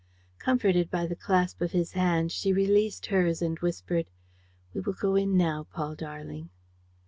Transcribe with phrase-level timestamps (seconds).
[0.39, 4.07] Comforted by the clasp of his hand, she released hers and whispered:
[4.73, 6.49] "We will go in now, Paul darling."